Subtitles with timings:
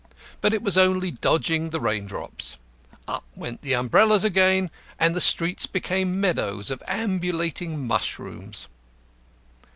[0.41, 2.57] But it was only dodging the raindrops;
[3.07, 8.67] up went the umbrellas again, and the streets became meadows of ambulating mushrooms.